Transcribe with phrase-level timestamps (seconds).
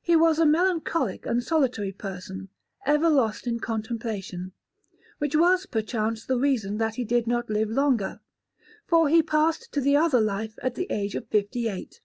[0.00, 2.48] He was a melancholic and solitary person,
[2.86, 4.50] ever lost in contemplation;
[5.18, 8.18] which was perchance the reason that he did not live longer,
[8.88, 12.00] for he passed to the other life at the age of fifty eight.